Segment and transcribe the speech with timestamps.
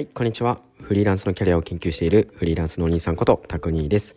[0.00, 0.62] はい、こんにちは。
[0.80, 4.16] フリーランスのキャリアを研究しているフリーランスのお兄さんことタクニーです。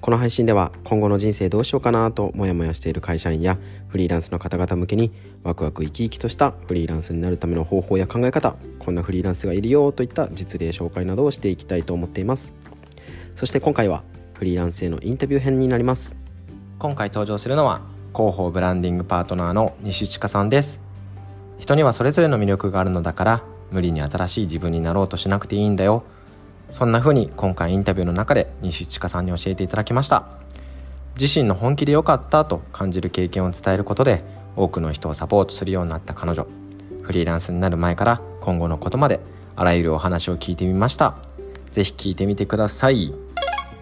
[0.00, 3.58] この配信では今後の人生どうしようかなとモヤモヤしている会社員や
[3.88, 5.10] フリーランスの方々向けに
[5.42, 12.54] ワクワク生き生きとしたフリーランスになるための方法や考え方、こんなフリーランスがいるよといった実例紹介などをしていきたいと思っています。
[13.34, 14.04] そして今回は
[14.34, 16.14] フリーランスへのインタビュー編になります。
[16.78, 17.80] 今回登場するのは
[18.14, 20.80] 広報ブランディングパートナーの西近さんです
[21.58, 26.04] 人にはそれぞれの魅力があるのだから無理に新しい自分になろうとしなくていいんだよ。
[26.70, 30.26] そんな風に今回インタビューの中で西近さんに教えていただきました。
[31.18, 34.22] 自身の本気で良かったと感じる経験を伝えることで
[34.56, 36.46] 多くの人をサポートするようになった彼女。
[37.02, 39.20] フリーランスになる前から今後のことまで
[39.54, 41.16] あらゆるお話を聞いてみました。
[41.70, 43.14] ぜひ聞いてみてください。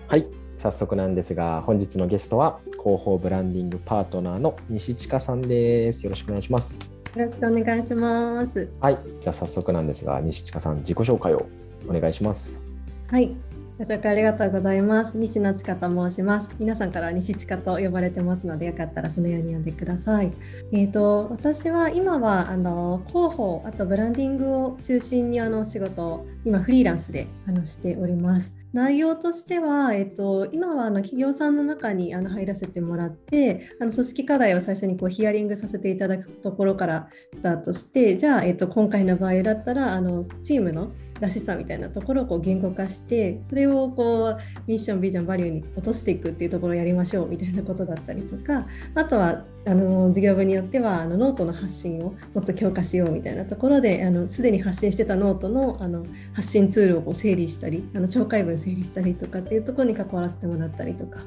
[0.08, 0.26] はい。
[0.56, 6.04] 早速なんですが本日のゲストは広報ブランディングパートナーの西近さんです。
[6.04, 6.93] よろしくお願いします。
[7.18, 8.68] ろしくお願いします。
[8.80, 11.46] はいじゃあ早速なんですが西近さん自己紹介を
[11.88, 12.62] お願いします
[13.10, 13.34] はい。
[13.76, 15.16] ご紹介ありがとうございます。
[15.16, 16.48] 西野千佳と申します。
[16.60, 20.32] 皆さんから西千佳と呼ばれてますので、よかったらそのように呼んでください。
[20.70, 28.63] えっ、と、私は今はあの広報、あとブランディングを中心にあの仕事を今フリーランスであのしております。
[28.74, 61.20] 内容としては、えっと、今はあの企業さんの中にあの入らせてもらってあの組織課題を最初にこうヒアリングさせていただくところからスタートしてじゃあ、えっと、今回の場合だったらあのチームのらしさみたいなところをこう言語化してそれをこうミッションビジョンバリューに落としていくっていうところをやりましょうみたいなことだったりとかあとはあの事業部によってはあのノートの発信をもっと強化しようみたいなところですでに発信してたノートのあの発信ツールをこう整理したりあの紹介文整理したりとかっていうところに関わらせてもらったりとか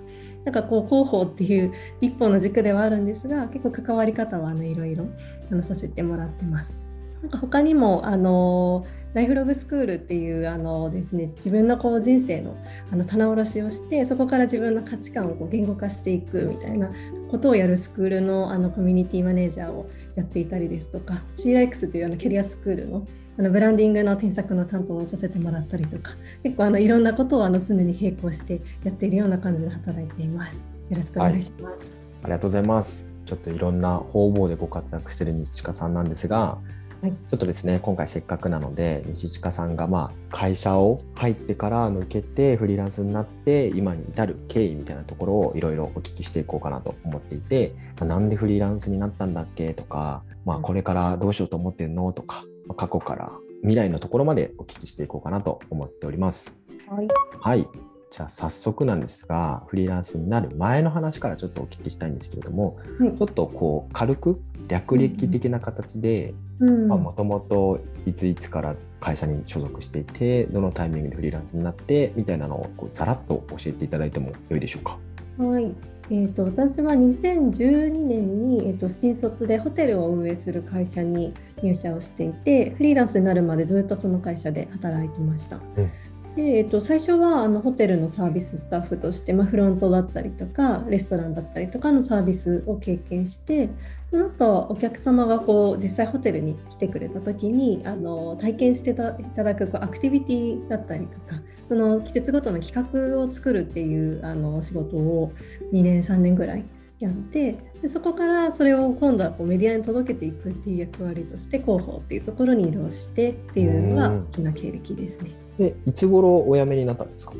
[0.46, 5.08] なんかこう広報っていう一本の軸ではあるんですが結構関わり方はあのいろいろ
[5.52, 6.76] あのさせてもらってます。
[7.22, 8.86] なんか他にもあの
[9.18, 12.56] ライフログスクールっていうあのですね自分のこう人生の
[12.92, 16.92] あの棚卸しをしてそこから自分の価値観をこう言語化していくみたいな
[17.32, 23.08] ことをやるスクールのあのコミュニティマネージャーをやっていたりですとか CRX というあのキャリアスクールの
[23.40, 26.12] あのブランディングの添削の担当をさせてもらったりとか
[26.44, 30.64] 結構あのいろんなことをあの常に並行してやっているような感じで働いています。
[30.92, 31.90] よろしくお願いします。
[32.22, 36.58] ありがとうございますちょっといろんな方々でご活躍している西近さんなんですが
[37.02, 53.32] はいちょっとですね今回せっかくなので西近さんがまあ会社を入ってから抜けてフリーランスになって今に至る経緯みたいなところをいろいろお聞きしていこうかなと思っていて、まあなんでフリーランスになったんだっけとか、まあ、これからどうしようと思ってるのとか、まあ過去から
[53.62, 56.58] 未来のところまでお聞きしていこうかなと思っております。
[56.90, 57.08] はい、
[57.40, 57.68] はい。
[58.10, 74.98] じゃあ早速なんですが、フリーランスになる前の話からちょっとお聞きしたいんですけれども、はいちょっとこう軽く略歴的な形で、うんもともといついつから会社に所属していて、どのタイミングでフリーランスになってみたいなのをこうざらっと教えていただいてもよいでしょうか？
[75.38, 75.76] はい。
[76.10, 85.58] えー、と私は2012年に、えー、と新卒でホテルを運営する会社に入社をしていてフリーランスになるまでずっとその会社で働いてました。
[85.58, 85.92] うん
[86.38, 93.70] でえー、と最初はあのホテルのサービススタッフとして、まあ、フロントだったりとかレストランだったりとかのサービスを経験して
[94.12, 105.34] その後お客様がこう実際ホテルに来てくれた時にあの体験してたいただくこうアクティビティだったりとかその季節ごとの企画を作るっていうあの仕事を
[105.74, 106.64] 2年3年ぐらい
[107.00, 115.47] やってでそこからそれを今度はこうメディアに届けていくっていう役割として広報っていうところに移動してっていうのがうん大きな経歴ですね。
[115.58, 117.34] で、いつ頃お辞めになったんですか？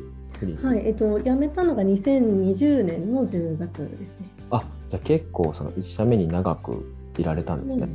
[0.64, 4.08] はい、えっと辞めたのが2020年の10月ですね。
[4.52, 7.90] あ、じゃあ結構その1社目に長くいられたんですね。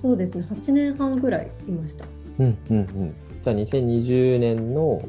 [0.00, 0.46] そうですね。
[0.50, 2.06] 8年半ぐらいいました。
[2.38, 3.14] うんうんうん。
[3.42, 5.02] じゃあ2020年の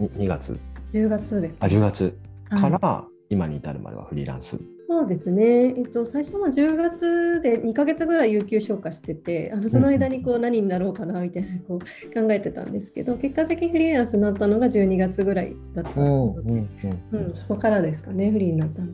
[0.00, 0.58] 2, 2月、
[0.92, 2.18] 10月です、あ、10月
[2.48, 4.58] かはいら今に至るまではフリーランス。
[4.92, 16.68] そうですね、えっと、最初は10月で2ヶ月ぐらい有給消化してて、あのその間にこう何になろうかなみたいなこう考えてたんですけど、結果的にフリーランスになったのが12月ぐらいだったので、ん
[17.12, 18.88] うんそこからですかね、フリーになったの。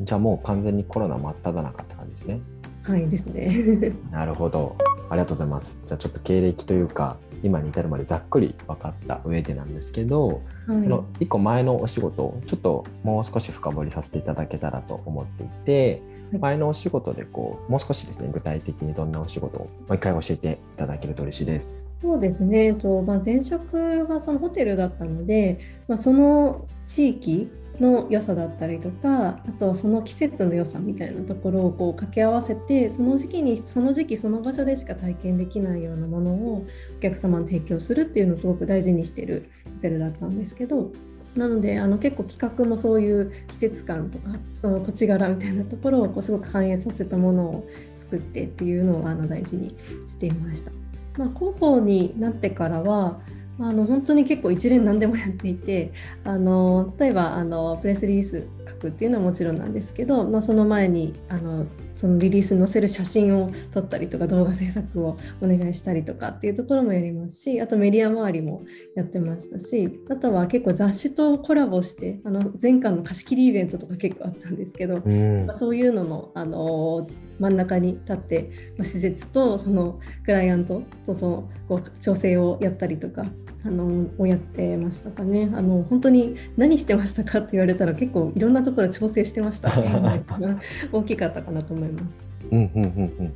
[0.00, 2.40] じゃあもう完全にコロナ真っ只中って感じですね。
[2.82, 3.92] はいですね。
[4.10, 4.74] なるほど。
[5.08, 5.80] ありがとうございます。
[5.86, 10.82] じゃあちょっと経歴というか、今に至るまでざっくり分かった上でなんですけど、はい。
[10.82, 16.02] その1個前のお仕事をちょっともう少し深掘りさせていただけたらと思っていて、
[16.32, 16.40] はい。
[16.40, 21.80] 前のお仕事でこうもう少しですね具体的にどんなお仕事をもう一回教えていただけると嬉しいです。
[22.00, 25.58] そうですね、えっとまあ、前職はそのホテルだったので、
[25.88, 36.66] まあ、その地域の良さだったりとかあとはその季節の良さみたいなところをこう掛け合わせてその時期にその時期その場所でしか体験できないようなものを
[36.96, 40.92] お客様に提供するっていうのをすごく大事にしてるホテルだったんですけど
[41.36, 49.74] なのであの結構企画もそういう季節感とかその土地柄みたいなところをこうすごく反映させたものを作ってっていうのをあの大事に
[50.06, 50.70] していました。
[51.18, 53.20] まあ、広報になってからは
[53.60, 55.92] あの本当に結構一連何でもやっていて
[56.24, 68.64] あの例えばあのプレスリリース書くっていうのはもちろんなんですけど、まあ、その前にあのそのリリースに載せる写真を撮ったりとか動画制作をお願いしたりとかっていうところもやりますしあとメディア周りも
[68.96, 77.08] やってましたしあとは結構雑誌とコラボしてあの前回の貸し切りイベントとか結構あったんですけど、うん、そういうののあの
[77.38, 83.24] 真ん中に立って、まあ、施設とそのクライアントとのこう調整をやったりとか
[83.64, 85.50] あのをやってましたかね。
[85.54, 89.70] あの本当に何してましたかって言われたら結構いろんなところ調整してました。
[89.70, 90.60] っていうのが
[90.92, 92.20] 大きかったかなと思います。
[92.50, 93.34] うんうんうんうん。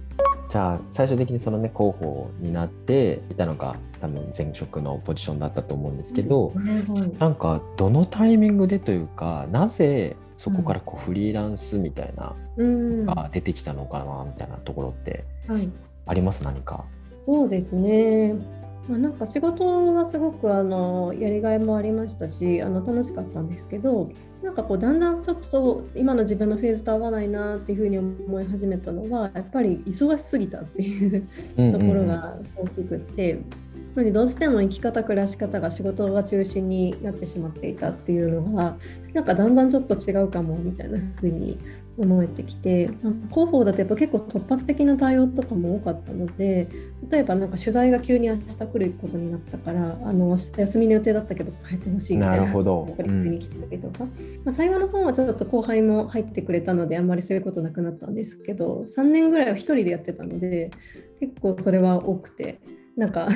[0.49, 12.35] じゃあ最終的にそのね広報になっていたのが多分前職のポジションだったと思うんですけど、うんはい、なんかどのタイミングでというかなぜそこからこうフリーランスみたいな
[13.13, 15.25] が出てきたのかなみたいなところって
[16.07, 16.85] あります、何か。
[17.27, 18.35] そうですね。
[18.89, 24.11] まあ、なんか仕事はすごくあのやりがいもありましたしあの楽しかったんですけど
[24.43, 31.21] なんかこうだんだんちょっと今の自分のフェーズと合わないなっていうふうに思い始めたのはやっぱり忙しすぎたっていう
[31.73, 33.33] ところが大きくって。
[33.33, 33.68] うんうん
[34.13, 38.77] どうしても生き方暮らし方が仕事が中心になってしまっていたっていうのが
[39.13, 41.59] なんかだんだんちょっと違うかもみたいなふうに
[41.99, 42.89] 思えてきて
[43.31, 46.69] 広報だとやっぱ結構突発的な対応とかも多かったので
[47.11, 54.05] 例えばなんか取材が急に明日来ることになったからあの休みの予定だったけど帰ってほしいみたいななるほど、うん、に来たりとか、
[54.45, 60.71] まあ、最後の方はちょっと後輩も入ってくれたのであんまりそういうことなくなったんですけど3年ぐらいは1人でやってたので
[61.19, 62.61] 結構それは多くて。
[62.99, 63.29] なんか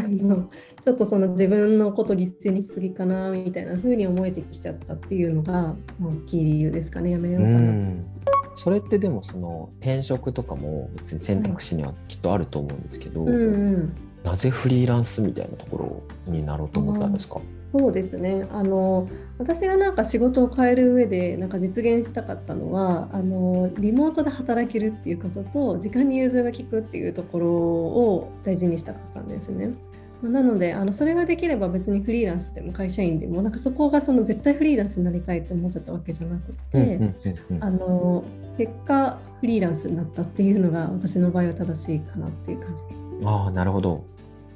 [0.80, 7.12] ちょっとその自分のこと犠牲にしすぎかなみたいな風に思えてきちゃったっていうのが大きい理由ですかね。
[7.12, 7.92] やめようかな。
[8.56, 13.36] それってでもその転職とかも別に選択肢にはきっとあると思うんですけど、うんう
[13.76, 17.40] ん、なぜフリーランスみたいなところになろうと思ったんですか？
[17.72, 19.08] そうですねあの
[19.38, 29.72] 私がなんか仕事を変える上でなんか実現したかったのはあのリモートで働けるっていうことと時間に融通が利くっていうところを大事にしたかったんですね。
[30.22, 37.14] なのであのそれができれば別にフリーランスでも会社員でもなんかそこがその絶対フリーランスになりたいと思ってたわけじゃなくて、
[37.58, 38.22] あの
[38.56, 43.10] 結果フリーランスになったっていうのが私の場合は正しいかなっていう感じです。
[43.24, 44.04] あなるほど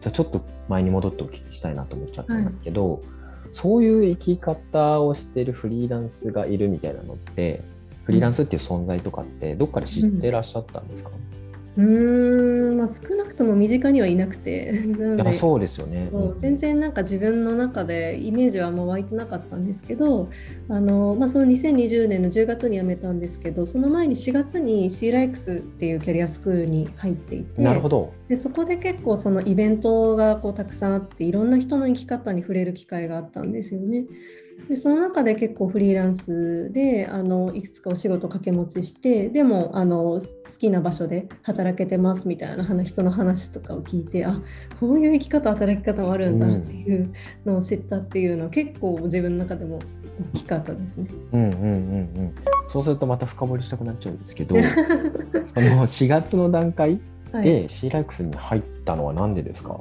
[0.07, 3.03] じゃあちょっと前に戻ってお聞きしたいなと思っちゃったんですけど、はい、
[3.51, 7.65] そういう生き方をしてるフリーランスがいるみたいなのって
[8.05, 11.26] フリーランスっていう存在とかってどっかで知ってらっしゃったんですか、うん
[11.77, 14.73] うん、まあ、少なくとも身近にはいなくて。
[15.17, 20.29] なそうですよね、う全然なんか自分の中でイメージはもう湧いてなかったんですけど
[20.69, 28.13] あの、まあ、その2020年の10月に辞めたんですけどその前に4月に C ライクスっていうキャリアスクールに入っていてなるほど。
[28.29, 34.07] でそこで結構そのイベントがこうたくさんあっていろんな人の生き方に触れる機会があったんですよね。
[34.69, 40.21] でその中で結構フリーランスであのいくつかお仕事掛け持ちしてでもあの好
[40.59, 44.41] きな場所で働けてますみたいな話人の話とかを聞いてあ
[44.81, 47.13] こういう生き方働き方もあるんだっていう
[47.45, 49.79] のを知ったっていうのは、結構自分の中でも
[50.35, 51.09] 大きかったですね。
[51.33, 51.67] うんうんうんう
[52.23, 52.35] ん、
[52.67, 54.57] そうするとまた深掘りしたくなっちゃうんですけど
[55.47, 57.01] その4月の段階
[57.43, 59.79] でシーライクスに入ったのは何でですか、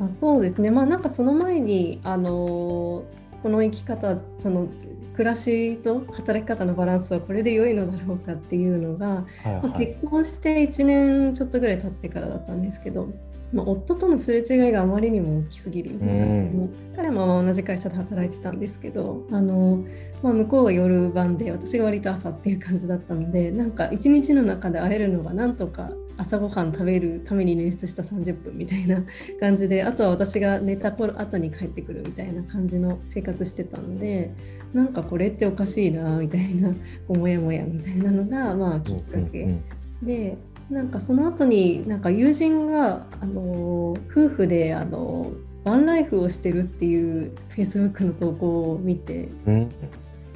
[0.00, 0.70] あそうですね。
[0.70, 3.04] まあなんかその前にあの
[3.44, 4.68] この生き方その
[5.12, 13.10] 暮らしと働き方のバランスはこれで良いのだろうかっていうのが、はいはい、まあ、結婚して1年ちょっとぐらい経ってからだったんですけど、
[13.54, 15.92] まあ、夫とのすれ違いがあまりにも大きすぎる。
[15.92, 15.98] ん。
[15.98, 19.84] ですけども、彼も同じ会社で働いてたんですけどあの、
[20.22, 29.02] まあ、向こうが夜晩で私が割と朝っていう感じだったのでなんか一日の中で会えるのがなんとか朝ごはん食べるために捻出した30分みたいな
[29.40, 34.30] 感じであとは私が寝た頃後に帰ってくるみたいな感じの生活してたので
[34.72, 36.72] なんかこれっておかしいなみたいな
[37.08, 39.56] モヤモヤみたいなのがまあきっかけ。
[40.02, 40.36] で。
[40.70, 45.32] なんかその後になんか友人があの夫婦であの
[45.64, 49.28] ワンライフをしてるっていうフェイスブックの投稿を見て、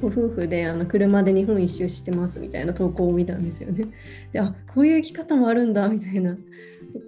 [0.01, 3.87] ご夫婦であの車で日本一周してますみたいな投稿を見たんですよね。
[4.33, 6.39] であこういう生き方もあるんだみたいなと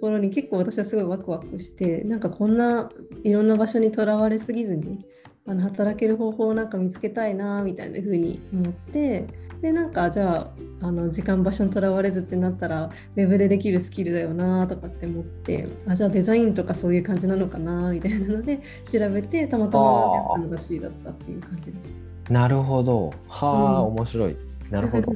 [0.00, 2.90] ころに結構私はすごいワクワクしてなんかこんな
[3.24, 5.04] いろんな場所にとらわれすぎずに
[5.46, 9.26] あの働ける方法をなんか見つけたいなみたいな風に思って
[9.62, 10.50] でなんかじゃ
[10.82, 19.84] ああの時間場所にとらわれずってなったらウェブでできるスキルだよなとかって思ってあじゃあデザインとかそういう感じなのかなみたいなので調べてたまたま
[20.16, 21.92] やったのが C だったっていう感じでし
[22.26, 22.32] た。
[22.32, 23.12] なるほど。
[23.28, 23.86] はあ、うん。
[23.94, 24.36] 面白い。
[24.70, 25.12] なるほど。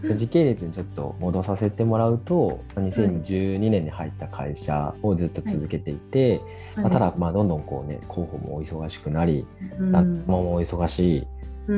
[0.14, 6.40] 時系列にちょっと戻させてもらうと2012年に入った会社をずっと続けていて、
[6.76, 9.44] まあ、ただまあどんどんこうね広報もお忙しくなり
[9.78, 9.92] うん。
[9.92, 11.26] 脱毛もお忙しい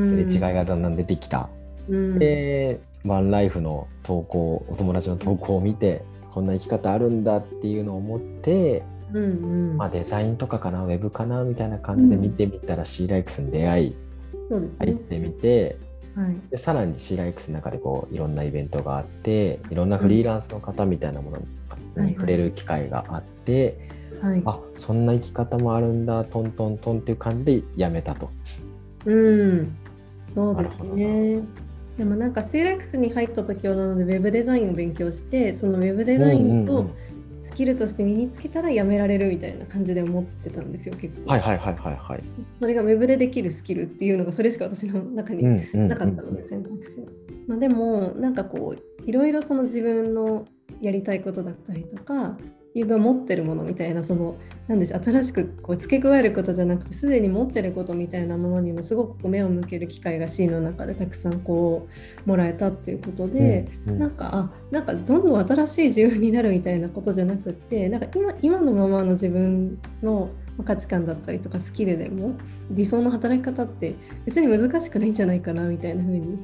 [0.05, 1.49] すれ違いがだんだん出てきた、
[1.91, 2.19] うん。
[2.19, 8.83] でワンライフの投稿お友達の投稿を見てこんな生き方あるんだっていうのを思って、
[9.13, 9.27] うんう
[9.75, 9.77] ん。
[9.77, 13.97] まあ、デザインとかかなウェブかなみたいな感じで見てみたら C ライクスに出会い
[14.51, 14.69] ね。
[14.79, 15.77] 入ってみて、
[16.15, 16.37] はい。
[16.51, 21.31] でさらに C ライクスの中でこういろんなイベントがあっていろんなフリーランスの方みたいなも
[21.97, 23.79] のに触れる機会があって、
[24.21, 24.43] はい。
[24.45, 28.31] あそんな生き方もあるんだトントントンっていう感じでやめたと。
[29.07, 29.77] うん、
[30.35, 31.43] そうですなるほどね。
[32.01, 36.89] でもなんか CLX に入った時はなのでウェブデザインを勉強してそのウェブデザインを
[37.51, 42.23] スキルとして身につけたらやめられるみたいな感じで思ってたんですよ結構、はいはいはいはいはい。
[42.59, 45.43] それがウェブでできるスキルっていうのがそれしか私の中に
[45.75, 47.09] なかったので選択肢が。
[47.49, 50.47] まあ、でもなんかこういろいろその自分の
[50.81, 52.39] やりたいことだったりとか
[52.77, 54.37] が持ってるものみたいなその
[54.69, 61.89] なんでしょう新しくこう付け加えることじゃなくてすでに持ってることみたいなものにもすごく目を向ける機会が C の中でたくさんこ
[62.25, 63.99] うもらえたっていうことで、うんうん。
[63.99, 70.31] なんかあなんかどんどん新しい自分になるみたいなことじゃなくってなんか今今のままの自分の
[70.65, 72.37] 価値観だったりとかスキルでも
[72.71, 76.39] 理想の働き方って別に難しくないんじゃないかなみたいな風に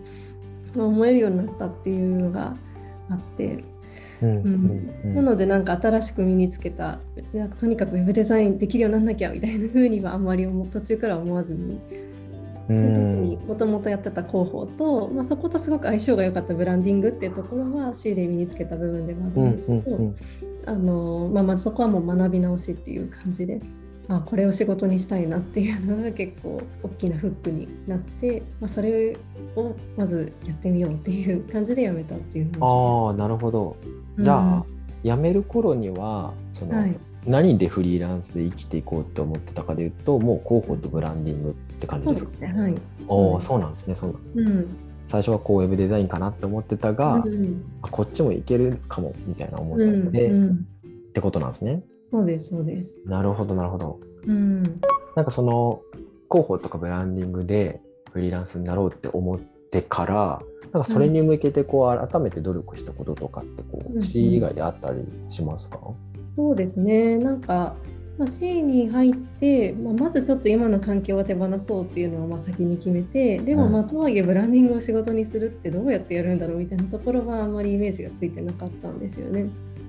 [0.75, 2.57] まあ思えるようになったっていうのが
[3.09, 3.63] あって、
[4.23, 7.01] なのでなんか新しく身につけた
[7.35, 11.81] なんかとにかくウェブデザインできるようになんなきゃみたいな風にはあんまり途中からは思わずに。
[12.69, 20.15] もともとやってた広報と、まあ、そことすごく相性が良かったブランディングっていうところは C で身につけた部分ではあるうんんですけど、
[20.67, 23.61] あのまあ、まずそこはもう学び直しっていう感じで
[24.09, 29.17] あこれを仕事にしたいなっていうのが結構大きなフックになって、まあ、それ
[29.57, 33.77] をまずやってみようっていう感じでやめたっていうのああなるほど。
[34.17, 34.25] うん。
[34.25, 34.65] じゃあ、
[35.05, 36.97] 辞める頃にはその、はい。
[37.27, 42.53] 何でフリーランスで生きていこうって思ってたかでいうともう広報とブランディングって感じですすね。
[42.57, 42.75] はい、
[43.09, 44.77] おおうんそうなんですねそうなんですうん。
[45.09, 50.67] 最初はこうウェブデザインかなって思ってたが、うんあこっちもいけるかもみたいな思ったうんので、っうん、
[51.15, 51.83] てことなんですね。
[52.13, 54.01] そうですそうです、なるほどなるほど。
[54.27, 54.63] うん。
[55.17, 55.83] なんかその
[56.31, 57.81] 広報とかブランディングで
[58.13, 59.39] フリーランスになろうって思っ
[59.81, 60.43] てから
[60.73, 65.79] なんかそれに向けてこう改めて努力したこととかってこうんううん C 以外であったりしますか、
[66.37, 67.75] そうですね、なんか、
[68.19, 73.73] まあ、C に入って、まあ、まずちょっと今の環境を手放そうっていうのをまあ先に決めて、でも、うん。
[73.73, 79.49] まあ、とはいえブランディングを仕事にするってどうやってやるんだろうみたいなところはあんまりイメージがついてなかったんですよね。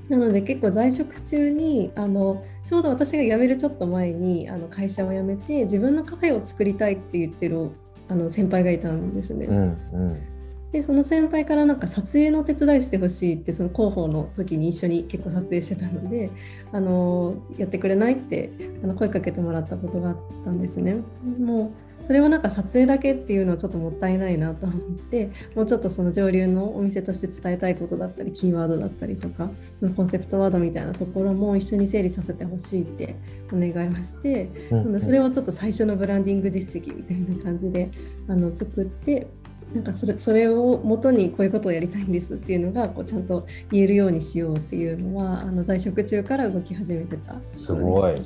[0.10, 7.72] なので結構在職中にあのちょうど私が辞めるちょっと前にあの会社を辞めて自分のカフェを作りたいって言ってる
[8.10, 9.46] あの先輩がいたんですね。
[9.46, 10.38] うんうん
[10.72, 16.30] でその先輩からなんか撮影の手伝いしてほしいってその広報の時に一緒に結構撮影してたので
[16.74, 18.52] あのやってくれないって
[18.84, 20.98] あの声かけてもらったことがあったんですね。
[21.40, 29.50] もうそれはなんか撮影だけっていうのはちょっともったいないなと思ってもうちょっとその上流のお店として伝えたいことだったりキーワードだったりとか
[29.80, 33.16] そのコンセプトワードみたいなところも一緒に整理させてほしいって
[33.52, 34.78] お願いをしてうん。
[34.78, 37.92] なのでそれをちょっと最初のブランディング実績みたいな感じで
[38.30, 39.28] あの作って
[39.74, 48.26] なんかそれそれを元にこういうことをやりたいんですっていうのがこうちゃんと言えるようにしようっていうのはあの在職中から動き始めてたすごい、はい。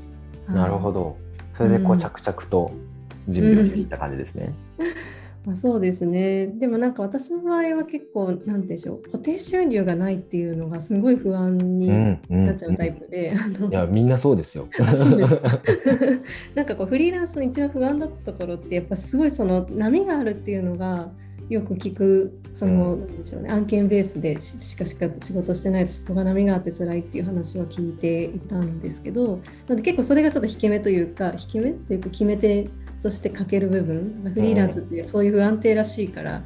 [0.50, 1.18] なるほど。
[1.54, 2.00] それでこううん。
[2.00, 2.72] 着々と
[3.28, 4.54] 準備をしていった感じですね。
[5.46, 6.48] まあ、そうですね。
[6.48, 9.12] でもなんか私の場合は結構なんでしょう。
[9.12, 11.88] 固定収入がないっていうのがすごい不安に
[12.30, 13.34] なっちゃうタイプで、
[13.70, 14.68] いやみんなそうですよ。
[16.54, 21.10] なんかこうフリーランスの一番不安だったところってやっぱすごいその波があるっていうのが
[21.50, 23.00] よく聞くその、うん。
[23.00, 23.50] なんでしょうね。
[23.50, 32.70] 案件ベースでししかしか仕事してないとそこが波があって辛いっていう話は聞いていたんですけどなので結構それがちょっと引け目というか引け目っていうか決め手
[33.02, 36.44] として欠ける部分フリーランスっていうそういう不安定らしいから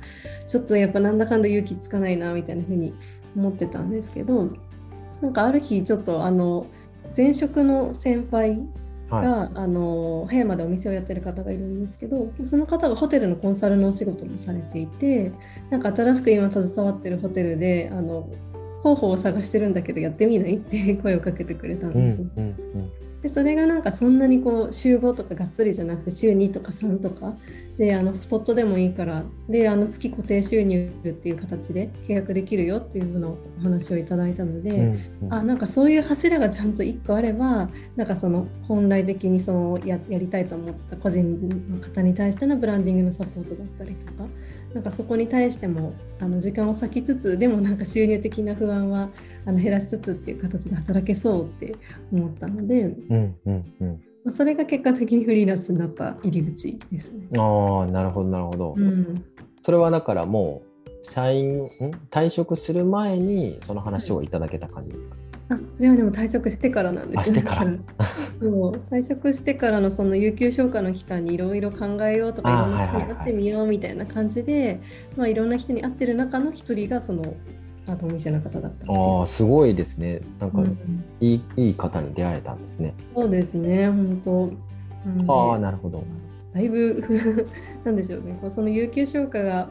[0.47, 2.93] ちょっとやっぱなんだかんだ勇気つかないなみたいな風に
[3.35, 4.50] 思ってたんですけど
[5.21, 6.65] なんかある日ちょっとあの
[7.15, 8.59] 前職の先輩
[9.09, 15.31] が、はあの葉山でお店をやってる方がいるんですけどその方がホテルのコンサルのお仕事もされていて
[15.69, 18.27] なんか新しく今携わってるホテルであの
[18.83, 21.93] 候補を探してるんだけどやってみないって声をかけてくれたんい。
[21.93, 22.27] うんですよ。
[22.38, 27.34] うんうんでそれがなんかそんなにこう週5とかがっつりじゃなくて週2とか3とか
[27.77, 44.27] であのスポットでもいいからであの月固定収入っていう形で契約できるよっていうようなお話をいただいたので、うんうん、あなんかそういう柱がちゃんと1個あればなんかその本来的にそのややりたいと思った個人の方に対してのブランディングのサポートだったりとか
[44.74, 49.10] なんかそこに対してもあの時間を割きつつでもなんか収入的な不安は
[49.46, 51.75] あの減らしつつっていう形で働けそうって
[52.12, 52.84] 思ったので。
[52.84, 57.27] うんうんうんまあ、それが結果的にフリーランスになった入り口ですね。
[57.38, 58.74] ああなるほどなるほど。
[58.75, 59.24] うん、
[59.62, 61.67] それはだからもう社員ん？
[62.10, 65.15] 退職する前にその話をいただけた感じですか、
[65.50, 67.39] あそれはでも退職してからなんですね。
[67.39, 67.67] してから。
[68.41, 68.72] そう。
[68.89, 74.82] 退職してからのその有給消化の期間にいろいろ考えようとかいろんな人に会ってみようみたいな感じで、
[75.15, 77.36] まあ、いろんな人に会ってる中の一人がその
[77.88, 80.22] あのお店の方だったああすごいですね。
[80.39, 82.94] なんか、うん、いいいい方に出会えたんですね。
[83.13, 84.22] そうですね本
[85.27, 86.04] 当、ああなるほど。
[86.54, 87.04] だいぶ
[87.84, 88.39] なんでしょうね。
[88.56, 89.70] その有給消化が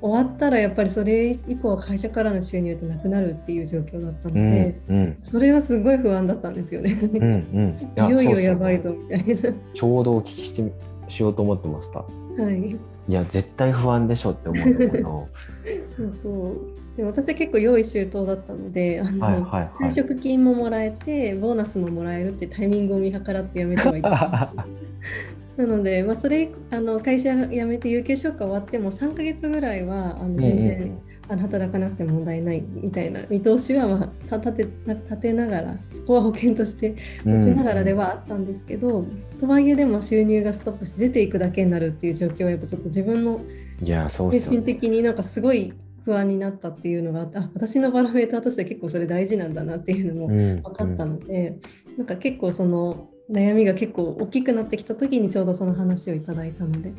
[0.00, 6.96] 終わったらやっぱりそれ以降は会社からの収入ってなくなるっていう状況だったので、うんうん、それはすごい不安だったんですよね。
[7.02, 9.58] うんうん、い いよいよやばいぞみたいな。
[9.74, 10.72] ちょうどお聞きして
[11.08, 12.04] しようと思ってました。
[12.38, 12.70] はい。
[13.08, 15.28] いや絶対不安でしょって思うんだけど。
[15.96, 16.78] そうそう。
[16.98, 24.52] で私結構用意周到だったのであの、はいはいはい、退職金ももらえてボーナスももらえるってタイミングを見計らってやめてはいた
[25.56, 43.40] なので、まあ、それあの会社辞めて有給消化終わっても3か月ぐらいはあの全然、あの働かなくても問題ないみたいな見通しは、まあ、立て立てながらそこは保険として持ちながらではあったんですけど、うん、とはいえでも収入がストップして出ていくだけになるっていう状況はやっぱちょっと自分の
[43.80, 51.48] 精神的になんかすごい不安になったっていうのがあってあ私のバロメーターとしては結構それ大事なんだなっていうのも分かったので、
[51.86, 56.90] うんうん、なんか結構その悩みが結構大きくなってきた時にちょうどその話をいただいたので、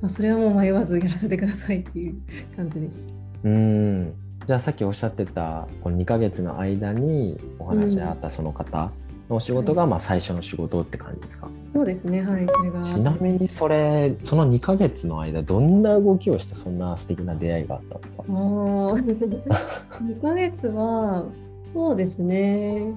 [0.00, 2.16] まあ、それはもう迷わずやらせてくださいっていう
[2.56, 3.23] 感じでした。
[3.44, 4.14] うん。
[4.46, 8.90] じゃあさっきおっしゃってたこの2ヶ月の間にお話があったその方
[9.30, 12.20] のお仕事がまあ最初の仕事って感じですか、そうですね。
[12.22, 12.46] はい。
[12.46, 12.82] それが。
[12.82, 18.24] ちなみにそれその2ヶ月の間どんな動きをしてそんな素敵な出会いがあったんですか？
[18.28, 21.24] あ2 ヶ月は
[21.72, 22.92] そうですね。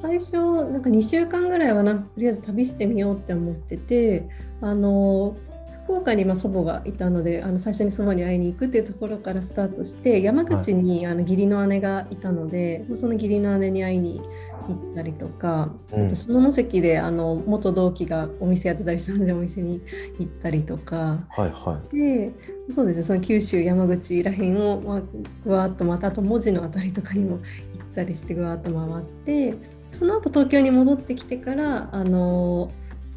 [0.00, 4.28] 最初なんか2週間ぐらいはなとりあえず旅してみようって思ってて
[4.60, 5.36] あの
[5.84, 14.20] 福岡にま祖母がいたのであの最初に祖母に会いに行くっていうところからスタートして山口にあの義理の姉がいたので、はい、その義理の姉に会いに
[14.68, 19.80] 行ったりとか、うん、あと下関であの元同期がお店やってたりしたのでお店に
[20.18, 22.32] 行ったりとか、はいはい、で
[22.74, 25.02] そうですねその九州山口らへんを、まあ、
[25.44, 29.54] ぐわっとまたあと文字のあたりとかにも行ったりしてぐわっと回って
[29.90, 32.70] その後東京に戻ってきてからあの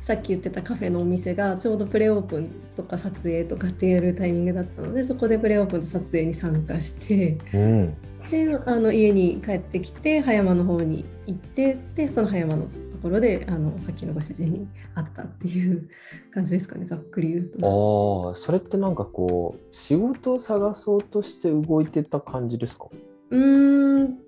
[0.06, 7.96] さっき言ってたカフェのお店がちょうどプレオープンとか撮影とかってやるタイミングだったのでそこでプレオープンの撮影に参加して、うん、
[8.30, 12.70] であの家に帰ってきて葉山の方に行ってでその葉山のと
[13.02, 15.90] ころであのさっきのご主人に会ったっていう
[16.32, 18.30] 感じですかねざっくり言うと。
[18.32, 22.90] あそれってなんかこう仕事を探そうとして動いてた感じですか？
[23.32, 24.20] うん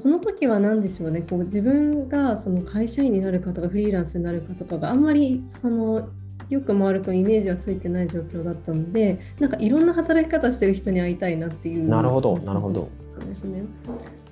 [0.00, 1.22] その時は何でしょうね。
[1.22, 6.08] こう自分がその会社員になるかとかフリーランスになるかとかがあんまりその
[6.48, 11.88] よく回るかイメージはついてない状況だったのでなんかいろんな働き方してる人に会いたいなっていう。
[11.88, 12.88] なるほどなるほど
[13.20, 13.62] ですね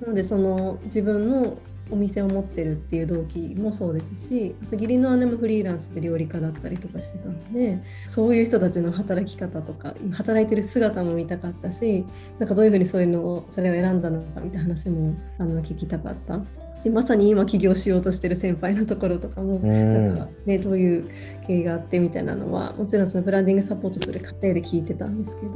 [0.00, 1.56] なのでその自分の
[1.90, 12.04] お店を持ってるっていう動機もそうですしあと義理の姉もフリーランスで料理家だったりとかしてたのでそういう人たちの働き方とか働いてる姿も見たかったし
[12.38, 16.40] なんかどういうふうにそういうのをそれを選んだのかみたいな話もあの聞きたかった。
[16.84, 21.10] でまさに今起業しようとしてる先輩のところとかも、なんかね、どういう
[21.46, 25.52] 経緯があってみたいなのはもちろんそのブランディングサポートする過程で聞いてたんですけど、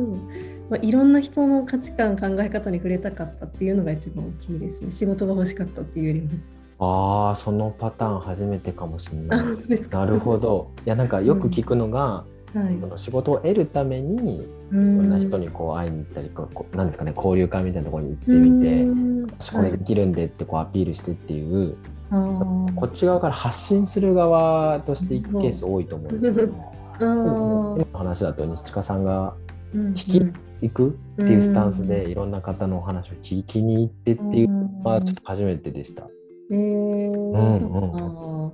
[0.69, 4.91] まあ、いろんな人の価値観考え方に触れたかったっていうのが一番大きいですね。
[4.91, 6.31] 仕事が欲しかったっていうよりも。
[6.79, 10.71] ああそのパターン初めてかもしれないなるほど。
[10.85, 12.25] いやなんかよく聞くのが、
[12.55, 12.65] うん。
[12.65, 21.77] はい、その仕事を得るためにいろんな人にこう会いに行ったりこうなんですかね交流会みたいなところに行ってみて私これできるんでってこうアピールしてっていう、
[22.11, 26.53] はい、こっち側から発信する側として行くケース多いと思うんですけど、
[26.99, 29.35] 今の話だと西近さんが
[29.75, 30.99] 引き行く？
[31.23, 36.09] っていうスタンスでいろんな方のお話を聞きに行ってっていうのはちょっと初めてでした。
[36.51, 38.53] えー、うんうん、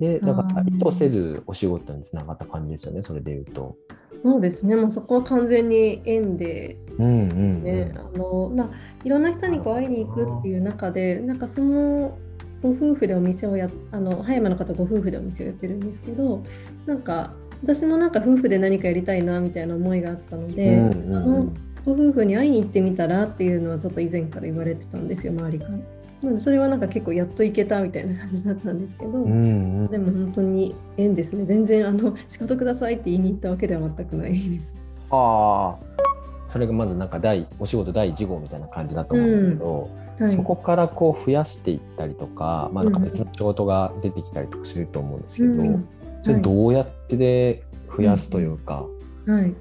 [0.00, 3.76] でだから意図せずお仕事につながった感じですよねそれでいうと。
[4.22, 7.94] そうですね、まあ、そこは完全に縁で、ね、
[9.04, 12.18] いろんな人にこう会いに行くっていう中でなんかその
[12.62, 16.42] ご夫婦でお店をやあの葉山の方ご夫婦でお店をやってるんですけど
[16.86, 21.16] なんか私もなんか夫婦で何かやりたいなみたいな思いがあったので、うんうんうん。
[21.16, 21.52] あの
[21.84, 25.70] ご夫婦に会いに行ってみたらっていうのはちょっと以前から言われてたんですよ周りから。
[25.70, 29.34] なのでそれはなんか結構やっと行けたみたいな感じだったんですけど、うんう
[29.84, 29.86] ん。
[29.88, 31.44] でも本当に縁ですね。
[31.44, 34.74] 全然あの仕事くださいって言いに行ったわけでは全くないです。
[35.10, 35.86] ああ。
[36.46, 39.90] それがまずなんか第お仕事第1号みたいな感じだと思うんですけど、
[40.20, 45.88] はい、そこからこう増やしていったりとか、まあ、なんか別の仕事が出てきたりとかすると思うんですけど、うん
[46.26, 47.62] それどうやってで
[47.96, 48.84] 増やすというか、
[49.26, 49.54] はい。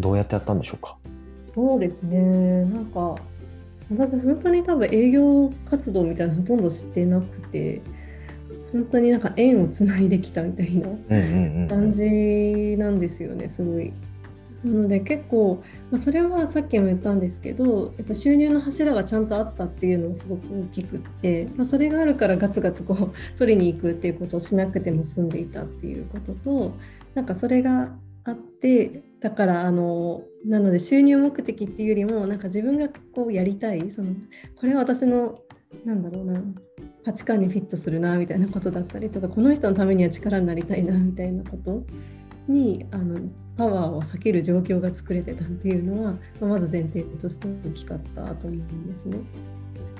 [0.00, 0.96] どうやってやったんでしょうか？
[1.54, 3.14] そうですね、なんか、
[3.88, 7.80] 私、本当に多分営業活動みたいなのほとんどしてなくて、
[8.72, 10.88] 本当になんか縁をつないできたみたいな
[11.68, 13.92] 感じなんですよね、すごい。
[14.64, 26.72] なので結構、まあ、それはさっきも言ったんですけど、やっぱ収入の柱がちゃんとあったっていうのがすごく大きくって、まあ、それがあるからガツガツこう取りに行くっていうことをしなくても済んでいたっていうことと、
[27.14, 27.88] なんかそれが
[28.24, 34.12] あってだからあのなので収入目的っていうよりもなんか自分がこうやりたいその
[34.56, 35.40] これは私の
[35.84, 36.40] なんだろうな
[37.04, 41.82] 価値観にフィットするなみたいなことだったりとかこの人のためには力になりたいなみたいなこと
[42.46, 43.20] にあの
[43.58, 49.18] パワーを避ける状況が作れてたっていうのは、まあまず前提として大きかったと思うんですね。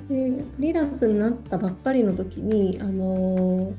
[0.08, 3.74] でフリーランスになったばっかりの時にあの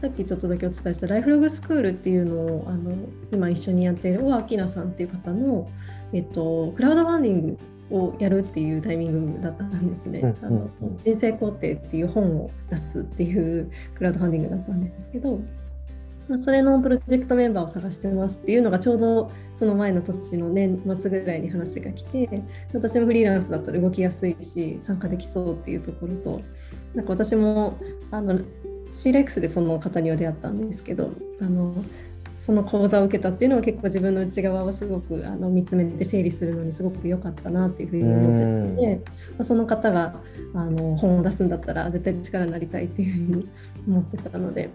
[0.00, 2.96] さっきちょっとだけお伝えしたライフログスクールっていうのをあの
[3.32, 5.70] 今一緒にやっている大明菜さんっていう方の、
[6.12, 7.58] えっと、クラウドファンディング
[7.90, 10.20] をやるっていうタイミングだったんですね。
[10.20, 10.70] うんあの
[11.04, 15.38] 人生工程っていう本を出すっていうクラウドファンディングだったんですけど、まあ、
[16.42, 22.42] それのプロジェクトメンバーを探してますっていうのがちょうどその前の年の年末ぐらいに話が来て
[22.74, 26.42] 私もフリーランスだったら動きやすいし参加できそうっていうところと
[26.94, 27.78] なんか私も
[28.10, 28.40] あの
[28.92, 31.74] CLEX でその方には出会ったんですけどあの
[32.38, 40.20] その講座を受けたっていうのは結構自分の内側をすごくあの見つめて整理するのにすごく良かったなっていうふうに思ってたので、まあ、その方が
[40.54, 43.48] あの本を出すんだったら絶対力になりたいっていうふうに
[43.88, 44.70] 思ってたので、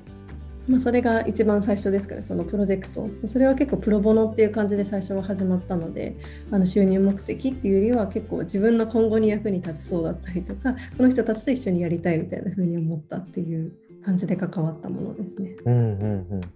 [0.67, 6.15] まあ、それが一番最初ですからそのプロジェクトそれは結構プロボノっていう感じで最初は始まったので
[6.52, 13.73] あの収入目的っていうよりは結構自分の今後に役に立ちそうだったりとかこの人たちと一緒にやりたいみたいな風に思ったっていう
[14.06, 15.56] 感じで関わったものですね。
[15.65, 16.02] うんうん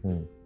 [0.03, 0.36] うんうん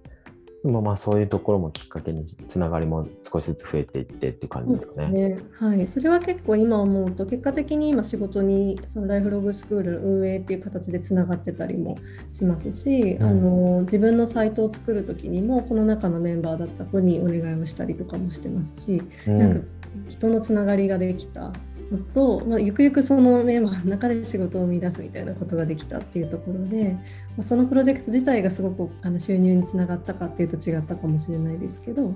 [0.63, 5.29] もまあそういうところもきっかけにつながりも少しずつ増えていってっていう感じですかね。
[5.29, 5.39] ね。
[5.59, 11.97] はい、それは結構今思うと結果的に今仕事にそのライフログスクールの運営っていう形でつながってたりも
[12.31, 13.23] しますし、うん。
[13.23, 19.39] あの自分のサイトを作る時にもその中のメンバーだった子にお願いをしたりとかもしてますし、うん。
[19.39, 19.65] なんか
[20.09, 21.51] 人のつながりができた
[21.91, 26.93] のと、まあ、ゆくゆくそのメンバーの中で仕事を生み出すみたいなことができたっていうところで、
[27.37, 32.13] まあ、そのプロジェクト自体がすごくあの収入につながったかっていうと違ったかもしれないですけど、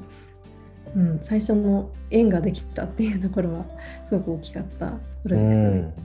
[0.96, 3.66] うん、最初の縁ができたっていうところは
[4.08, 5.54] すごく大きかったプロジェク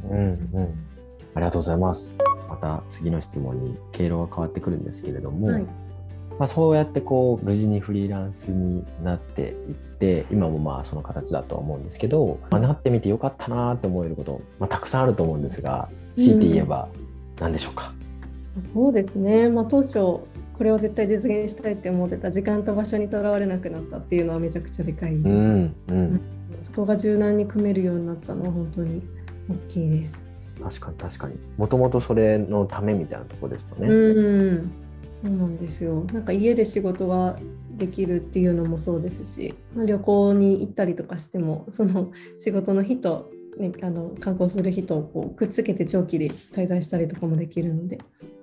[0.08, 0.14] ト。
[0.14, 0.90] うんうんうん
[1.32, 2.18] ありがとうございます。
[2.48, 5.66] また次の質問に経路が変わってくるんですけれども、はい
[6.40, 16.88] まあ、そうやってこう無事にフリーランスになっていって今もまあその形だとは思うんですけど、まあ、なってみてよかったなって思えること、まあ、たくさんあると思うんですが強いて言えば
[17.38, 17.92] 何でしょうか、
[18.72, 20.24] そうですね、まあ、当初こ
[20.60, 26.20] れを絶対実現したいって思ってた時間と場所にとらわれなくなったっていうのはめちゃくちゃでかいです、うんうん、
[26.64, 29.02] そこが柔軟に組めるようになったのは本当に
[29.50, 30.22] 大きいです。
[30.62, 31.34] 確かに確かに。
[31.58, 33.88] もともとそれのためみたいなところですよね。
[33.88, 33.92] う
[34.54, 34.72] ん、
[35.22, 36.04] そうなんですよ。
[36.12, 37.38] なんか家で仕事が
[37.76, 47.98] できるっていうのもそうですし、まあ、旅行に行ったりとかしても、その仕事の日と、ね、あの観光する日とこうくっつけて長期で滞在したりとかもできるので。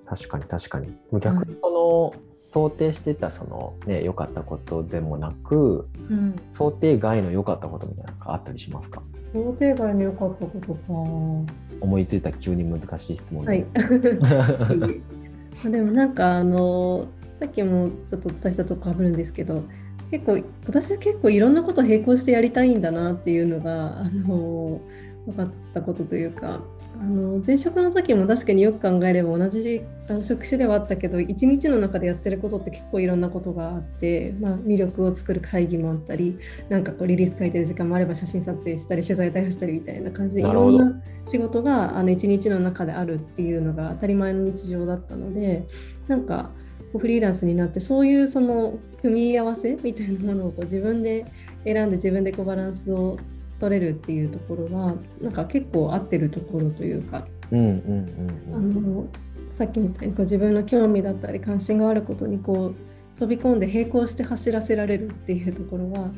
[0.06, 2.22] 確かに確かに逆にその、
[2.54, 9.02] 想定してたそのね良かったことでもなくうん、想定外の良かったことみたいなのがあったりしますか？
[9.34, 11.58] 想定外に良かったことか。
[11.82, 13.66] 思いついた急に難しい質問はい
[15.64, 15.82] で。
[15.82, 17.08] もなんかあの
[17.40, 19.64] さっきもちょっとお伝えしたとこかぶるんですけど
[20.10, 24.82] 結構私は結構いろんなこと並行してやりたいんだなっていうのがあの
[25.26, 26.62] 分かったことというか
[27.00, 29.84] あの前職の時も確かによく考えれば同じ
[30.24, 45.68] 職種ではあったけど一日の中でやってることって結構いろんなことがあって、まあ、魅力を作る会議もあったりなんかこうリリース書いてる時間もあれば写真撮影したり取材対応したりみたいな感じでいろんな仕事があの一日の中であるっていうのが当たり前の日常だったので
[46.08, 46.52] なんか
[46.92, 51.26] こうフリーランスになってそういうその組み合わせみたいなものをこう自分で
[51.64, 53.18] 選んで自分でこうバランスを
[53.60, 58.96] 取れるっていうところはなんか結構合ってるところというかうんうんあうんうん。
[58.96, 59.08] の
[59.52, 66.12] さっきみたいにこう自分の興味だったり関心があることにこう飛び込んで並行して走らせられるっていうところは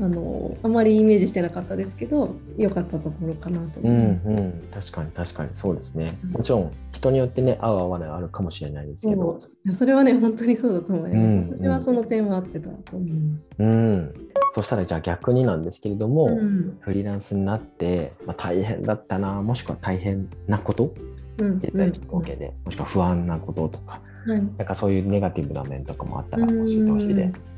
[0.00, 4.28] あのあまりイメージしてなかったですけど良かったところかなと思います。
[4.28, 6.18] うんうん、確かに確かにそうですね。
[6.32, 9.74] もちろん人によってね合う合わないあるかもしれないですけど、そう。
[9.74, 11.14] それはね本当にそうだと思います。
[11.14, 11.32] うん。
[11.32, 13.48] うん私はその点は合ってたと思います。
[13.58, 14.14] うん、
[14.54, 16.78] そしたらじゃあ逆になんですけれども、うん。
[16.80, 20.94] フリーランスになって、まあ、大変だったなもしくは大変なこと？
[21.38, 21.60] うん。
[21.60, 24.00] 言ったりして OK で、もしくは不安なこととか。
[24.26, 24.38] はい。
[24.38, 27.48] なんかそういうネガティブな面とかもあったら教えてほしいです。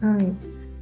[0.00, 0.32] はい、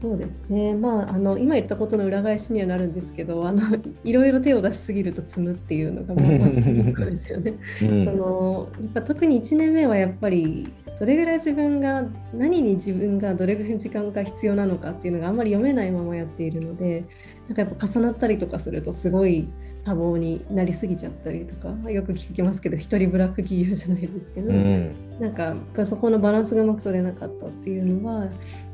[0.00, 0.74] そうですね。
[0.74, 3.62] まああの今言ったことの裏返しにはなるんですけど、あの
[4.04, 7.54] いろいろ手を出しすぎると積むっていうのが まあまずですよね。
[7.82, 10.68] うんそのやっぱ特に1年目はやっぱり
[11.00, 17.04] どれぐらい自分が何に自分がどれぐらい時間が必要なのかっていうのがあんまり読めないままやっているので
[17.48, 19.48] なんかやっぱ重なったりとかするとすごい
[19.84, 28.28] 多忙になりすぎちゃったりとかよく聞きますけど一人ブラック企業じゃないですけど、うんなんかやっぱそこのバランスがうまく取れなかったっていうのは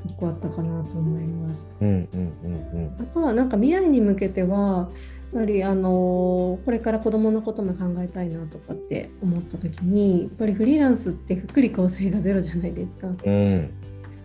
[0.04, 1.66] 一個あったかなと思います。
[1.80, 4.90] うんうんうんあとはなんか未来に向けては
[5.32, 13.06] やっぱりあのこれから子どものことも考えたいなとかって思った時にやっぱりフリーランスって福利厚生がゼロじゃないですか。
[13.06, 13.70] うんうん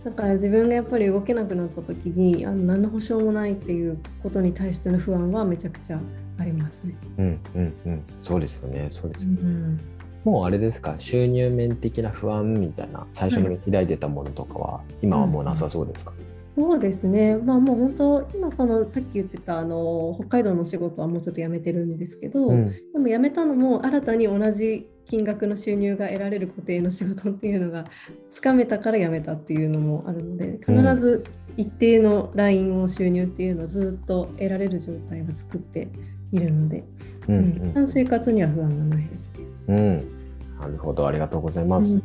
[0.04, 6.00] だから自分がやっぱり動けなくなった時にあの何の保証もないっていうことに対しての不安はめちゃくちゃ
[6.40, 6.96] ありますね。
[7.18, 8.04] うんうんうん。
[8.20, 8.88] そうですよね。
[8.90, 9.80] そうですうよね、ん。
[10.24, 10.96] もうあれですか？
[11.00, 16.14] 収入面的な不安みたいな最初に抱いてたものとかは、今はもうなさそうですか、
[16.56, 22.72] そうですね、まあもう本当、今そのさっき言ってたあの北海道の仕事はもうちょっと辞めてるんですけど、うん。
[22.72, 27.86] でも辞めたのも新たに同じ金額の収入が得られる固定の仕事っていうのが
[28.32, 31.26] つかめたから辞めたっていうのもあるので必ず
[31.58, 35.90] 一定のラインを収入っていうのをずっと得られる状態を作って
[36.32, 36.86] いるので、
[37.28, 37.66] ううん。
[37.66, 37.70] ん。
[37.70, 39.32] 一旦生活には不安がないです。
[39.34, 39.46] ね。
[39.68, 39.78] うん。
[39.78, 40.20] うん
[40.60, 41.08] なるほど。
[41.08, 42.04] ありがとうございます、うん。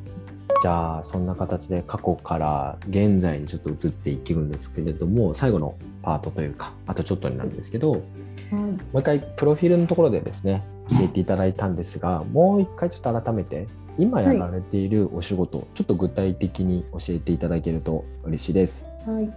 [0.62, 8.02] じゃあそんな形で過去から現在にちょっと移っていけるんですけれども最後のパートというかあとちょっとになるんですけど
[8.50, 13.66] もはい、う一回プロフィールのところでですね教えていただいたんですがもう一回ちょっと改めて
[13.98, 18.90] 今やられているお仕事、ちょっと具体的に教えていただけると嬉しいです。
[19.07, 19.30] はい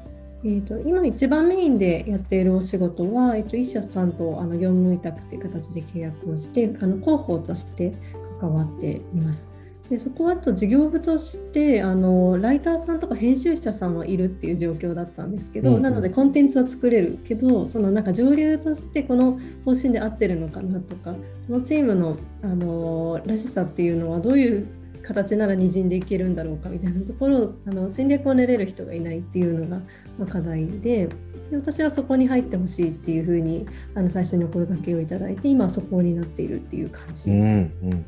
[0.44, 7.94] えー、と今一番メインでやっているお仕事は、えー、と一社さんとあの業務委託という形で契約をしてあの広報として
[8.40, 9.44] 関わっています。
[9.90, 15.82] でそこはあと事業部としてあのライターさんとか編集者さんはいるっていう状況だったんですけど、うんうん。
[15.82, 21.20] なのでコンテンツは作れるけどそのなんか上流としてこの方針で合ってるのかなとかこ
[21.50, 24.68] のチームのあのらしさっていうのはどういう
[25.04, 29.78] 形ならにじんでいけるんだろうかみたいなところをあの戦略を練れる人がいないっていうのが、
[30.20, 31.08] まあ、課題で
[31.50, 38.06] で私はそこに入ってほしいっていうふうにあの最初にお声掛けをいただいて今はそこになっているっていう感じ、うんうん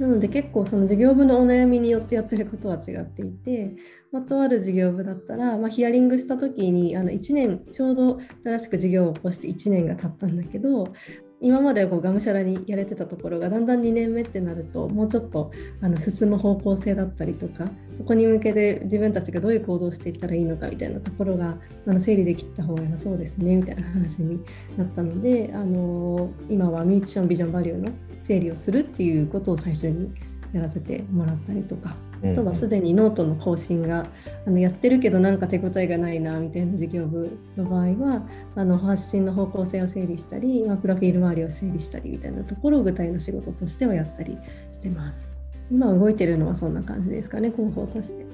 [0.00, 3.76] なので結構その事業部のお悩みによってやってることは違っていて、
[4.10, 10.94] まあ、とある事業部だったら、まあ、ヒアリングした時にあの1年ちょうど新しく事業を起こして1年が経ったんだけど
[11.42, 15.50] 今まではこうがむしゃらにやれてたところがだんだん2年目ってなるともうちょっと
[15.80, 17.64] あの進む方向性だったりとか
[17.96, 24.38] そこに向けて自分たちがどういう行動をしていったらいいのかみたいなところがあの整理できた方が良さそうですねみたいな話に
[24.76, 27.90] なったのであの今はミュージシャンビジョンバリューの
[28.22, 30.12] 整理をするっていうことを最初に
[30.52, 31.94] やらせてもらったりとか。
[31.94, 34.06] うんあとはすでにノートの更新が
[34.46, 44.36] あのやってるけどなんか手応えがないなみたいな事業部の場合はあの発信の方向性を整理したり、まあ、プロフィール周りを整理したりみたいなところを具体の仕事としてはやったり
[44.70, 45.30] してます。
[45.70, 48.26] 今動いてるのはそんな感じですかね広報として。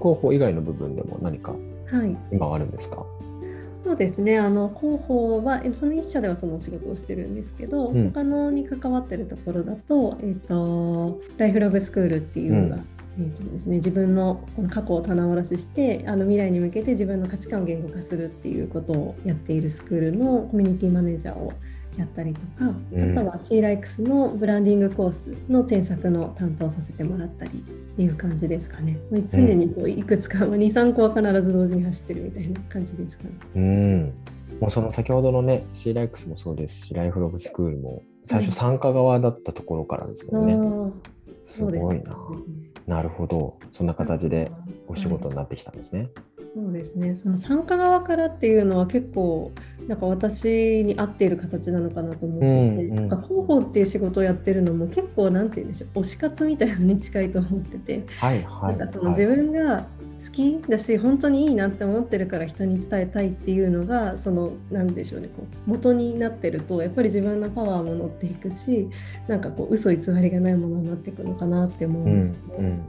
[0.00, 2.16] 広報以外の部分でも何かはい。
[2.32, 3.06] 今はあるんですか？
[3.84, 4.38] そうですね。
[4.38, 8.12] あの広報はえその一社ではその仕事をしてるんですけど、うん。
[8.12, 12.86] 他のに関わってるところだと,、えー、とライフログスクールっていうのが、うん。
[13.18, 21.52] えーとですね、自分のこの過去を棚卸ししてあの未来に向けて自分の価値観を言語化するっていうことをやっているスクールのコミュニティマネージャーを
[21.96, 23.18] やったりとか、うん。
[23.18, 27.52] あとは C ライクスのブランディングコースの添削の担当させてもらったりっ
[27.96, 28.98] ていう感じですかね。
[29.10, 33.30] もう常にこういくつか、まあ2、3個は必ず同時に走ってるみたいな感じですかね。
[33.56, 34.14] うん。
[34.60, 36.86] もうその先ほどのね C ライクスもそうです。
[36.86, 40.92] しライフログスクールも最初参加側だったところからですもんね、あー
[41.44, 42.16] すごいな、
[42.86, 43.58] なるほど。
[43.72, 44.52] そんな形で
[44.86, 46.10] お仕事になってきたんですね
[46.54, 47.16] そうですね。
[47.16, 49.52] その参加側からっていうのは結構
[49.88, 59.86] なんか私に合っている形なのかなと思っていて、うんうん、なんか広報っていう仕事をやってるのも結構なんて言うんでしょう推し活みたいなのに近いと思ってて、はいはい、なんかその自分が
[60.24, 68.88] 好きだし本当にいいなって思ってるから人に伝えたいっていうのがその何でしょうねこう元になってるとやっぱり自分のパワーも乗っていくし
[69.26, 72.36] なんかこう嘘偽りがないものになっていくのかなって思うんですね。
[72.58, 72.82] うんうん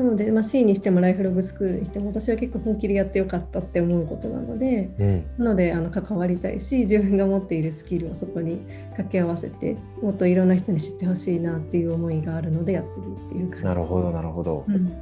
[0.00, 8.58] なので、まあ、C にしてもライフログスクールにしても私は結構本気でやってよかったって思うことなので、うん、なのであの関わりたいし自分が持っているスキルをそこに
[8.90, 13.66] 掛け合わせてもっといろんな人に知ってほしいなっていう思いがあるのでやってるっていう感じ。
[13.66, 14.92] なるほどなるほど、うん、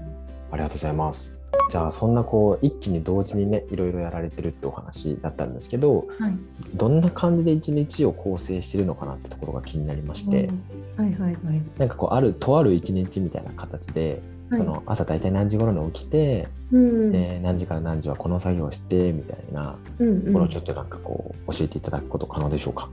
[0.50, 1.38] ありがとうございます。
[1.70, 6.32] じゃあそんなこう一気に同時にねいろいろやられてるってお話だったんですけど、はい、
[6.74, 10.48] どんな感じで一日を構成してるのかなってところが気になりまして、
[10.96, 22.88] はいはいはい、なんかこうあるとある一日みたいな形でその朝大体何時頃に起きて、うん、で何時から何時はこの作業をしてみたいなところをちょっとなんかこう教えていただくこと可能でしょうか？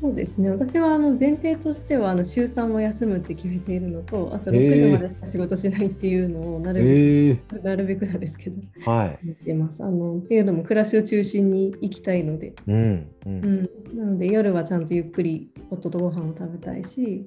[0.00, 0.50] そうですね。
[0.50, 9.82] 私はあの前提としてはあの週3は休むって決めているのとあと6時までしか仕事しないっていうのをなるべく、えー、なるべくなんですけど、はい、言ってます。
[9.82, 17.24] あのっていうのも暮らしを中心に行きたいので、うん、うん、うん、なので夜はちゃんとゆっくり夫とご飯を食べたいし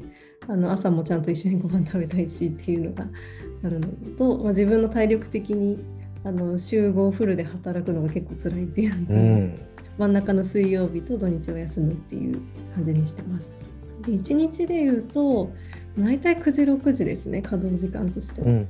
[0.50, 3.06] あの朝もちゃんと一緒にご飯食べたいしっていうのが
[3.64, 5.80] あるのと、まあ、自分の体力的に
[6.26, 9.60] あの週5フルで働くのが結構辛いっていうので、うん、
[10.00, 12.42] 真ん中の水曜日と土日は休むっていう
[12.74, 13.52] 感じにしてます。
[14.02, 15.52] で1日でいうと
[15.98, 18.48] 大体9時6時ですね稼働時間としては。
[18.48, 18.68] うんうん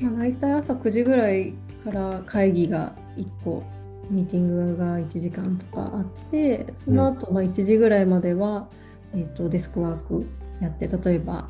[0.00, 1.52] うんまあ、大体朝9時ぐらい
[1.84, 3.64] から会議が1個
[4.08, 8.68] ミーティングが1時間とかあってその後まあ1時ぐらいまでは、
[9.14, 10.26] えーとデスクワーク
[10.60, 11.48] やって例えば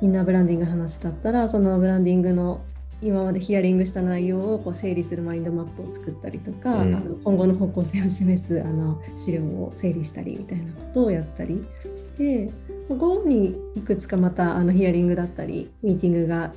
[0.00, 2.64] インナーブランディング話だったらそのブランディングの
[3.02, 12.52] 今までヒアリングした内容をこう整理するマインドマップを作ったりとか、うん、あの今後の方向性を示すあの資料を整理したりみたいなことをやったりして
[12.88, 16.52] 午後にいくつかまたあのヒアリングだったりミーティングが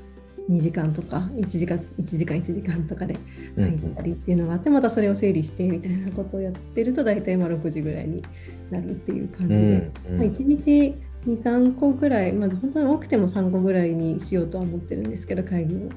[0.49, 3.17] 2時間とか1時間 1, 時間1時間とかで
[3.55, 8.23] 入ったりっていうのがあって、またそれを整理してみたいなことをやってると大体まあ6時ぐらいに
[8.69, 10.95] なるっていう感じで、うんうん、まあ、1日
[11.27, 15.89] 23個ぐらい、まあ、本当に多くても3個ぐらいにしようとは思ってるんですけど会議を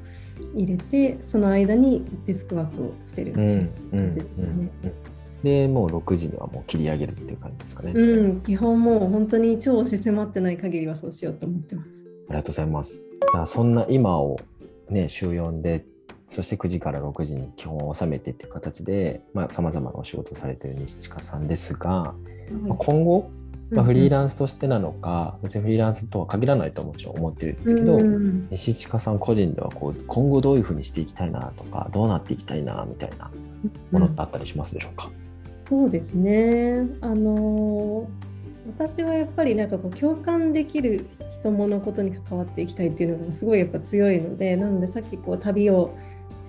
[0.54, 4.70] 入れてその間にデスクワークをしてる感じですね。
[5.42, 7.92] でもう6時にはもう切り上げるっていう感じですかね。
[7.94, 12.04] うん、基本もう本当に超押し迫ってない限りはそうしようと思ってます。
[12.28, 13.04] ありがとうございます。
[13.32, 14.40] じゃあそんな今を
[14.88, 15.84] ね週4で
[16.28, 22.14] そして9時から6時に基本を収めてっていう形でさまざ、まなお仕事をされている西近さんですが、は
[22.50, 23.30] い、今後
[23.70, 28.00] まあ、フリーランスとしてなのか、別にフリーランスとは限らないともちろん思ってるんですけど、
[28.50, 33.30] 西近さん個人ではこう今後どういうふうにしていきたいなとかどうなっていきたいなみたいな
[33.90, 35.10] ものってあったりしますでしょうか、
[35.68, 36.86] そうですね。
[37.00, 38.08] あの
[38.78, 41.06] 私はやっぱりなんかこう共感できる
[41.42, 45.96] 人物ことに関わっていきたいっていうのがすごいやっぱ強いのでなのでさっきこう旅を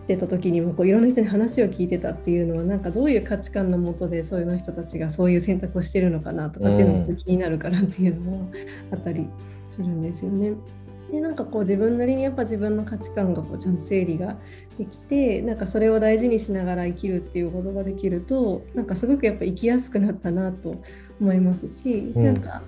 [0.09, 8.51] てた時にもこういろんな人に話を聞いてたっていうのはなんかどういう価値観のもとでそういう人たちがそういう選択をしてるのかなとかっていうのが気になるからっていうのも
[8.91, 9.27] あったり
[9.71, 10.53] するんですよね。
[11.11, 14.37] でなんかこう自分なりにやっぱ自分の価値観がこうちゃんと整理が
[14.77, 20.81] できてなんかそれを大事にしながら生きるっていうことができるとなんかすごくやっぱ生きやすくなったなと
[21.19, 22.61] 思いますし、うん、なんか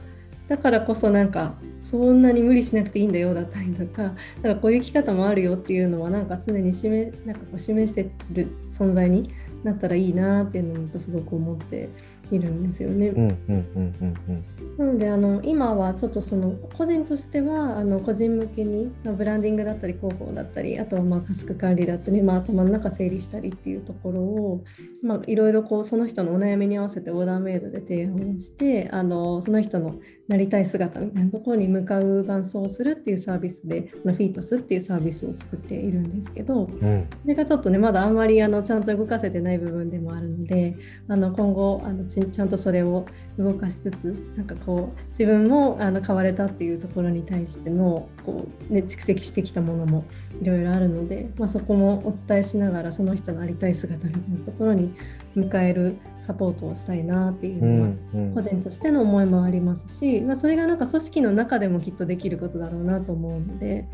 [0.51, 9.33] だからこそなんかそんなに無理しなくていいんだよだったりとかなんかこういう生き方もあるよっていうのはなんか常に示なんかこう示してる存在に
[9.63, 11.87] なったらいいなっていうのもすごく思って
[12.31, 13.11] いるんですよね。
[14.77, 24.63] なのであの今はちょっとその個人としてはあの個人向けに、まあ、ブランディングだったり広報だったりあとはまあタスク管理だったり、まあ、頭の中整理したりっていうところを、
[25.03, 40.77] まあ、いろいろこうその人のお悩みに合わせてオーダーメイドで提案してあのその人のなりたい姿みたいなところに向かう伴走をするっていうサービスで、まあ、フィートスっていうサービスを作っているんですけど、うん、それがちょっとねまだあんまりあのちゃんと動かせてない部分でもあるので
[41.09, 43.05] あの今後あのちちゃんとそれを
[43.37, 50.05] 動かしつつなんかこう自分もあの変われたっていうところに対してのこう、ね、蓄積してきたものも
[50.41, 54.93] いろいろあるので、まあ、そこもお伝えしながらその人のありたい姿みたいなところに
[55.35, 63.87] 迎えるサポートをしたいなっていうのは個人としての思いもありますし、まあ、それがなんか組織の中でもきっとできることだろうなと思うので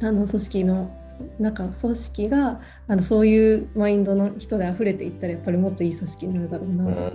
[0.00, 0.90] あの組織の
[1.38, 7.12] なんか組織があのそういうマインドの人で溢れていったらやっぱりもっといい組織になるだろうなと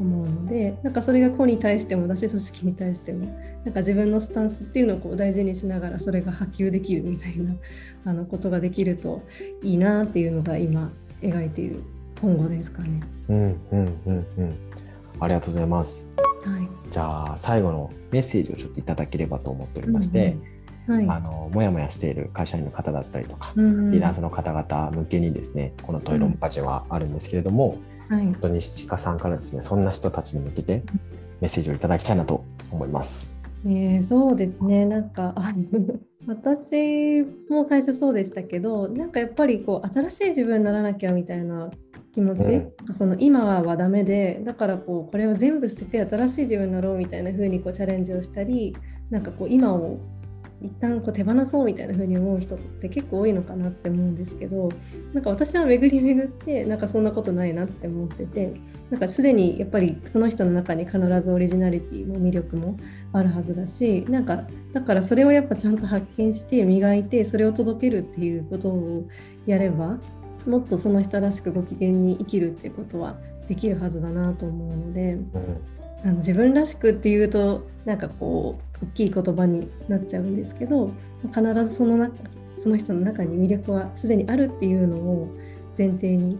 [0.00, 3.26] 思うのでなんかそれが個に対してもだし組織に対しても
[3.64, 7.54] なんか自分のスタンスっていうのをこう大事にしながらそれが波及できるみたいな
[8.06, 9.22] あのことができると
[9.62, 10.90] いいなっていうのが今
[11.20, 11.82] 描いている
[12.20, 13.00] 今後ですかね。
[13.28, 14.54] うんうんうんうん
[15.22, 16.06] ありがとうございます
[16.44, 16.90] はい。
[16.90, 20.36] じゃあ最後のメッセージをちょっといただければと思っておりまして、
[20.86, 21.06] はい。
[21.08, 27.76] あのもやもやしている会社員の方だったりとか、うんうんフリーランスの方々向けにですねこのトイロンパジはあるんですけれども、
[28.10, 28.24] はい。
[28.24, 30.82] 本当に西近さんからですねそんな人たちに向けて
[31.40, 33.36] メッセージをいただきたいなと思います。
[33.64, 35.34] えーそうですねなんか
[36.26, 41.70] 私も最初そうでしたけどなんかやっぱりこう新しい自分にならなきゃみたいな
[42.12, 48.76] 気持ち、その今ははダメでだからこうこれを全部捨てて新しい自分になろうみたいな風にこうチャレンジをしたり
[49.10, 49.98] なんかこう今を
[50.62, 54.70] 一旦こう手放そうみたいな風に思う人って結構多いのかなって思うんですけど
[55.14, 58.54] なんか私は巡り巡ってなんかそんなことないなって思ってて
[58.90, 62.76] なんかすでにやっぱりその人の中に必ずオリジナリティも魅力も
[63.12, 69.08] あるはずだしなんかだからそれをやっぱちゃんと発見して磨いてそれを届けるっていうことを
[69.46, 69.98] やれば
[70.46, 73.16] もっとその人らしくご機嫌に生きるっていうことは
[73.48, 75.18] できるはずだなと思うので
[76.04, 80.92] あの自分らしくっていうとなんかこう大きい言葉になっちゃうんですけど
[81.28, 82.14] 必ずその中
[82.58, 85.34] その人の中に魅力はすでにあるっていうのを
[85.76, 86.38] 前提に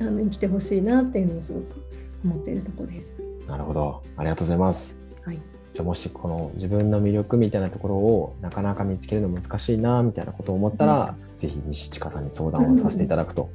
[0.00, 1.84] あの生きてほしいなっていうのをすごく
[2.24, 3.12] 思っているところです。
[3.46, 4.98] なるほどありがとうございます。
[5.24, 5.40] はい
[5.72, 13.50] じゃあもしこの自分の魅力みたいなところをなかなか見つけるの難しいなみたいなことを思ったら、ぜひ西近さんに相談をさせていただくと、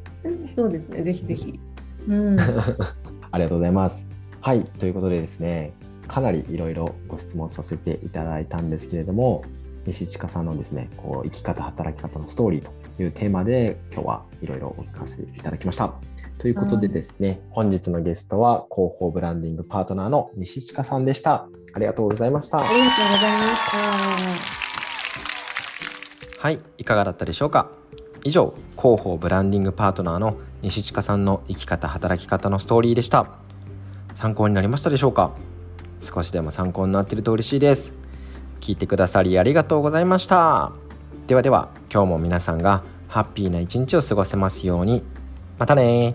[0.55, 1.59] そうですねぜひぜひ。
[2.07, 2.39] うん
[3.31, 4.20] ありがとうございます。
[4.41, 5.73] はいということでですね
[6.07, 9.43] かなりいろいろご質問させていただいたんですけれども
[9.85, 12.71] 西近さんのですねこう生き方働き方のストーリーと
[13.01, 15.93] いうテーマで今日はいろいろお聞かせいただきました。
[16.37, 21.47] ということでですね、本日のゲストは広報ブランディングパートナーの西近さんでした。
[21.73, 22.57] ありがとうございました。
[22.57, 24.71] ありがとうございました。
[26.39, 27.69] はいいかがだったでしょうか
[28.23, 33.37] 以上広報ブランディングパートナーの西近さんの生き方働き方のストーリーでした
[34.21, 35.31] 参考になりましたでしょうか？
[35.99, 37.91] 少しでも参考になっていると嬉しいです。
[38.59, 40.73] 聞いてくださりありがとうございました。
[41.25, 45.01] ではでは今日も皆さんがハッピーな一日を過ごせますように。
[45.57, 46.13] またね